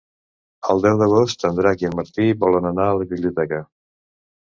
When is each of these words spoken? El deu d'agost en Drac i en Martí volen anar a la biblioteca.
El 0.73 0.81
deu 0.85 0.97
d'agost 1.01 1.45
en 1.51 1.61
Drac 1.61 1.85
i 1.85 1.89
en 1.91 1.99
Martí 2.01 2.33
volen 2.47 2.73
anar 2.73 2.91
a 2.91 2.99
la 3.03 3.11
biblioteca. 3.15 3.65